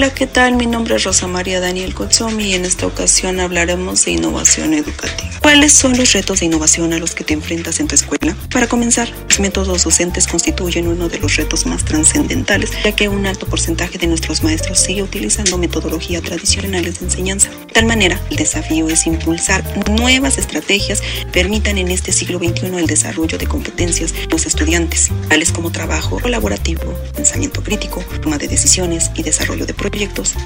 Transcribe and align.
Hola, 0.00 0.14
¿qué 0.14 0.26
tal? 0.26 0.54
Mi 0.54 0.64
nombre 0.64 0.96
es 0.96 1.04
Rosa 1.04 1.26
María 1.26 1.60
Daniel 1.60 1.92
Kotsomi 1.92 2.44
y 2.44 2.54
en 2.54 2.64
esta 2.64 2.86
ocasión 2.86 3.38
hablaremos 3.38 4.02
de 4.06 4.12
innovación 4.12 4.72
educativa. 4.72 5.28
¿Cuáles 5.42 5.74
son 5.74 5.94
los 5.94 6.14
retos 6.14 6.40
de 6.40 6.46
innovación 6.46 6.94
a 6.94 6.98
los 6.98 7.14
que 7.14 7.22
te 7.22 7.34
enfrentas 7.34 7.80
en 7.80 7.88
tu 7.88 7.96
escuela? 7.96 8.34
Para 8.50 8.66
comenzar, 8.66 9.10
los 9.28 9.40
métodos 9.40 9.84
docentes 9.84 10.26
constituyen 10.26 10.86
uno 10.86 11.10
de 11.10 11.18
los 11.18 11.36
retos 11.36 11.66
más 11.66 11.84
trascendentales, 11.84 12.70
ya 12.82 12.92
que 12.92 13.10
un 13.10 13.26
alto 13.26 13.44
porcentaje 13.46 13.98
de 13.98 14.06
nuestros 14.06 14.42
maestros 14.42 14.80
sigue 14.80 15.02
utilizando 15.02 15.58
metodologías 15.58 16.22
tradicionales 16.22 17.00
de 17.00 17.04
enseñanza. 17.04 17.50
De 17.50 17.74
tal 17.74 17.84
manera, 17.84 18.18
el 18.30 18.36
desafío 18.36 18.88
es 18.88 19.06
impulsar 19.06 19.62
nuevas 19.90 20.38
estrategias 20.38 21.02
que 21.02 21.26
permitan 21.26 21.76
en 21.76 21.90
este 21.90 22.12
siglo 22.12 22.38
XXI 22.38 22.78
el 22.78 22.86
desarrollo 22.86 23.36
de 23.36 23.46
competencias 23.46 24.14
de 24.14 24.26
los 24.30 24.46
estudiantes, 24.46 25.10
tales 25.28 25.52
como 25.52 25.70
trabajo 25.70 26.20
colaborativo, 26.20 26.94
pensamiento 27.14 27.62
crítico, 27.62 28.02
toma 28.22 28.38
de 28.38 28.48
decisiones 28.48 29.10
y 29.14 29.22
desarrollo 29.22 29.66
de 29.66 29.74
proyectos, 29.74 29.89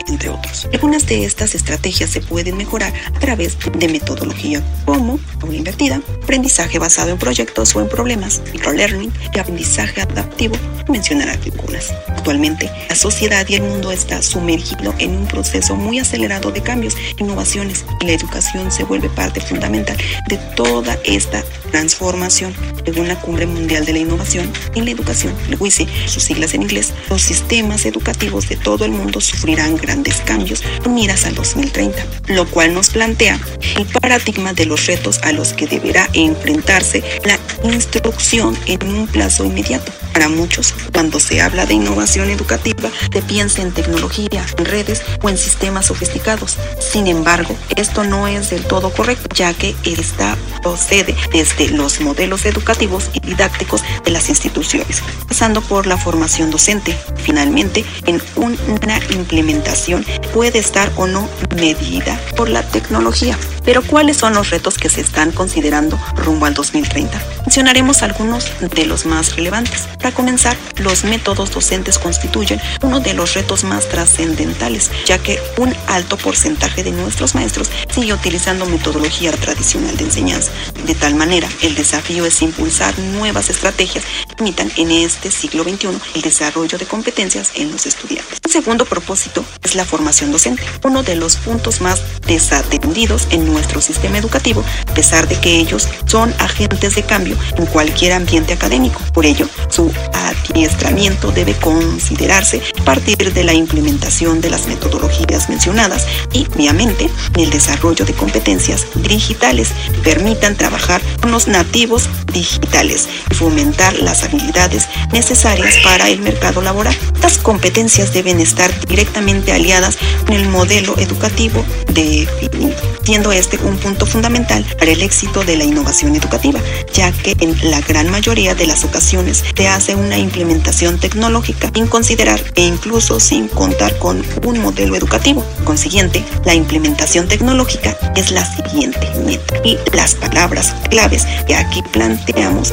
entre 0.09 0.31
otros. 0.31 0.69
Algunas 0.73 1.07
de 1.07 1.25
estas 1.25 1.55
estrategias 1.55 2.11
se 2.11 2.21
pueden 2.21 2.57
mejorar 2.57 2.93
a 3.07 3.19
través 3.19 3.57
de 3.79 3.89
metodología 3.89 4.63
como 4.85 5.19
aula 5.41 5.57
invertida, 5.57 6.01
aprendizaje 6.23 6.79
basado 6.79 7.11
en 7.11 7.19
proyectos 7.19 7.75
o 7.77 7.81
en 7.81 7.89
problemas, 7.89 8.43
microlearning 8.53 9.13
y 9.35 9.39
aprendizaje 9.39 10.01
adaptivo, 10.01 10.57
mencionar 10.89 11.29
algunas. 11.29 11.93
Actualmente, 12.09 12.71
la 12.89 12.95
sociedad 12.95 13.47
y 13.49 13.55
el 13.55 13.63
mundo 13.63 13.93
está 13.93 14.23
sumergido 14.23 14.95
en 14.99 15.11
un 15.11 15.27
proceso 15.27 15.77
muy 15.77 15.99
acelerado 15.99 16.51
de 16.51 16.63
cambios 16.63 16.97
innovaciones 17.19 17.85
y 18.01 18.07
la 18.07 18.13
educación 18.13 18.71
se 18.71 18.85
vuelve 18.85 19.09
parte 19.11 19.41
fundamental 19.41 19.97
de 20.29 20.37
toda 20.57 20.99
esta 21.05 21.45
transformación. 21.75 22.55
Según 22.85 23.09
la 23.09 23.21
Cumbre 23.21 23.47
Mundial 23.47 23.85
de 23.85 23.95
la 23.95 23.99
Innovación 23.99 24.49
en 24.77 24.85
la 24.85 24.93
Educación, 24.93 25.35
el 25.49 25.57
WISE, 25.59 25.89
sus 26.07 26.23
siglas 26.23 26.55
en 26.55 26.63
inglés, 26.63 26.93
los 27.11 27.21
sistemas 27.21 27.85
educativos 27.85 28.49
de 28.49 28.55
todo 28.55 28.85
el 28.85 28.93
mundo 28.93 29.21
sufrirán 29.21 29.77
grandes 29.77 30.19
cambios 30.19 30.63
con 30.85 30.95
miras 30.95 31.27
al 31.27 31.35
2030, 31.35 32.07
lo 32.29 32.47
cual 32.47 32.75
nos 32.75 32.91
plantea 32.91 33.41
el 33.77 33.87
paradigma 33.87 34.53
de 34.53 34.67
los 34.67 34.87
retos 34.87 35.19
a 35.25 35.33
los 35.33 35.53
que 35.53 35.67
deberá 35.67 36.09
enfrentarse 36.13 37.03
la 37.25 37.41
instrucción 37.65 38.57
en 38.67 38.89
un 38.89 39.09
plazo 39.09 39.45
inmediato. 39.45 39.91
Para 40.13 40.29
muchos, 40.29 40.73
cuando 40.93 41.19
se 41.19 41.41
habla 41.41 41.67
de 41.67 41.75
innovación 41.75 42.31
educativa, 42.31 42.89
se 43.13 43.21
piensa 43.21 43.63
en 43.63 43.73
tecnología, 43.73 44.47
en 44.57 44.65
redes 44.65 45.03
o 45.23 45.29
en 45.29 45.37
sistemas 45.37 45.87
sofisticados. 45.87 46.57
Sin 46.79 47.09
embargo, 47.09 47.57
esto 47.75 48.05
no 48.05 48.29
es 48.29 48.51
del 48.51 48.65
todo 48.65 48.91
correcto, 48.91 49.29
ya 49.35 49.53
que 49.55 49.75
esta 49.83 50.37
procede 50.65 51.15
desde 51.31 51.69
los 51.69 52.01
modelos 52.01 52.47
educativos 52.47 53.11
y 53.13 53.21
didácticos 53.21 53.85
de 54.05 54.11
las 54.11 54.31
instituciones, 54.31 55.03
pasando 55.29 55.61
por 55.61 55.87
la 55.87 55.99
formación 55.99 56.51
docente. 56.51 56.97
Finalmente, 57.19 57.85
en 58.07 58.21
una 58.37 58.99
implementación 59.11 60.05
puede 60.33 60.59
estar 60.59 60.91
o 60.97 61.07
no 61.07 61.29
medida 61.55 62.19
por 62.37 62.49
la 62.49 62.63
tecnología. 62.63 63.39
Pero 63.65 63.83
¿cuáles 63.83 64.19
son 64.19 64.35
los 64.35 64.51
retos 64.51 64.77
que 64.77 64.91
se 64.91 65.01
están 65.01 65.33
considerando 65.33 65.99
rumbo 66.17 66.47
al 66.47 66.55
2030? 66.55 67.19
Mencionaremos 67.41 68.03
algunos 68.03 68.51
de 68.61 68.87
los 68.87 69.07
más 69.07 69.37
relevantes. 69.37 69.83
Para 69.99 70.13
comenzar, 70.13 70.57
los 70.79 71.05
métodos 71.05 71.51
docentes 71.51 71.99
constituyen 71.99 72.61
uno 72.83 73.01
de 73.01 73.15
los 73.15 73.35
retos 73.35 73.65
más 73.65 73.89
trascendentales, 73.89 74.91
ya 75.07 75.19
que 75.19 75.41
un 75.57 75.75
alto 75.87 76.17
porcentaje 76.17 76.83
de 76.83 76.93
nuestros 76.93 77.35
maestros 77.35 77.71
sigue 77.95 78.13
utilizando 78.13 78.67
metodología 78.67 79.33
tradicional 79.33 79.97
de 79.97 80.05
enseñanza. 80.05 80.51
De 80.87 80.95
tal 80.95 81.15
manera, 81.15 81.49
el 81.63 81.75
desafío 81.75 82.27
es 82.27 82.43
impulsar 82.43 82.99
nuevas 82.99 83.51
estrategias 83.51 84.05
permitan 84.35 84.71
en 84.77 84.91
este 84.91 85.31
siglo 85.31 85.63
XXI 85.63 85.89
el 86.15 86.23
desarrollo 86.23 86.79
de 86.79 86.87
competencias 86.87 87.53
en 87.55 87.71
los 87.71 87.87
estudiantes. 87.87 88.41
Un 88.45 88.53
segundo 88.53 88.85
propósito 88.85 89.45
es 89.63 89.75
la 89.75 89.85
formación 89.85 90.33
docente, 90.33 90.63
uno 90.83 91.03
de 91.03 91.17
los 91.17 91.37
puntos 91.37 91.81
más 91.81 92.03
desatendidos 92.27 93.29
en 93.31 93.45
nuestro 93.47 93.81
sistema 93.81 94.19
educativo, 94.19 94.65
a 94.89 94.95
pesar 94.95 95.29
de 95.29 95.39
que 95.39 95.59
ellos 95.59 95.89
son 96.07 96.35
agentes 96.39 96.95
de 96.97 97.03
cambio 97.03 97.37
en 97.57 97.67
cualquier 97.67 98.13
ambiente 98.13 98.53
académico. 98.53 99.01
Por 99.13 99.27
ello, 99.27 99.49
su 99.69 99.93
adiestramiento 100.13 101.31
debe 101.33 101.55
considerarse 101.55 102.63
a 102.81 102.85
partir 102.85 103.33
de 103.33 103.45
la 103.45 103.55
implementación 103.55 104.41
de 104.41 104.51
las 104.51 104.67
metodologías 104.67 105.49
mencionadas 105.49 106.07
y, 106.33 106.47
obviamente, 106.55 107.09
en 107.35 107.41
el 107.41 107.51
desarrollo 107.51 108.05
de 108.05 108.15
competencias 108.15 108.87
digitales 108.95 109.71
que 109.93 109.99
permitan 109.99 110.57
trabajar 110.57 111.01
con 111.21 111.31
los 111.31 111.49
nativos 111.49 112.09
digitales 112.33 113.09
y 113.31 113.35
fomentar 113.35 113.95
las 113.95 114.24
habilidades 114.25 114.89
necesarias 115.13 115.77
para 115.83 116.09
el 116.09 116.21
mercado 116.21 116.61
laboral. 116.63 116.97
Estas 117.15 117.39
competencias 117.39 118.13
deben 118.13 118.41
estar 118.41 118.71
directamente 118.87 119.53
aliadas 119.53 119.99
con 120.27 120.35
el 120.35 120.49
modelo 120.49 120.99
educativo 120.99 121.65
definido, 121.95 122.77
siendo 123.05 123.33
este 123.33 123.59
un 123.59 123.77
punto 123.79 124.05
fundamental 124.05 124.65
para 124.79 124.91
el 124.91 125.03
éxito 125.03 125.45
de 125.45 125.57
la 125.57 125.65
innovación 125.65 126.15
educativa, 126.15 126.61
ya 126.93 127.13
que 127.13 127.37
en 127.41 127.71
la 127.71 127.81
gran 127.81 128.11
mayoría 128.11 128.55
de 128.55 128.67
las 128.67 128.85
ocasiones 128.85 129.45
se 129.57 129.69
hace 129.69 129.95
una 129.95 130.19
implementación 130.19 130.99
tecnológica 130.99 131.71
sin 131.73 131.87
considerar 131.87 132.43
e 132.57 132.63
incluso 132.63 133.21
sin 133.21 133.49
contar 133.49 133.99
con 133.99 134.23
un 134.45 134.59
modelo 134.59 134.97
educativo. 134.97 135.45
Consiguiente, 135.65 136.25
la 136.45 136.55
implementación 136.55 137.29
tecnológica 137.29 137.97
es 138.17 138.31
la 138.31 138.45
siguiente 138.45 139.09
meta 139.25 139.55
y 139.65 139.79
las 139.95 140.15
palabras 140.15 140.75
claves 140.91 141.25
que 141.47 141.55
aquí 141.55 141.83
planteamos 141.93 142.73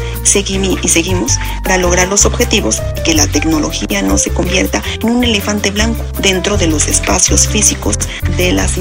y 0.82 0.88
seguimos 0.88 1.34
para 1.64 1.78
lograr 1.78 2.08
los 2.08 2.26
objetivos 2.26 2.82
que 3.04 3.14
la 3.14 3.28
tecnología 3.28 4.02
no 4.02 4.18
se 4.18 4.32
convierta 4.32 4.82
en 5.02 5.10
un 5.10 5.24
elefante 5.24 5.72
blanco 5.72 6.04
dentro 6.22 6.58
de 6.58 6.68
los 6.68 6.88
espacios 6.88 7.48
físicos 7.48 7.98
de 8.38 8.54
las 8.54 8.78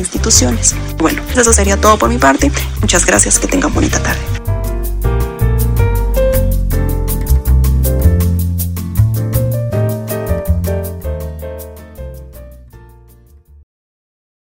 Bueno, 0.98 1.22
eso 1.36 1.52
sería 1.52 1.76
todo 1.76 1.98
por 1.98 2.08
mi 2.08 2.18
parte. 2.18 2.52
Muchas 2.80 3.04
gracias, 3.04 3.38
que 3.38 3.48
tengan 3.48 3.72
bonita 3.74 4.00
tarde. 4.02 4.39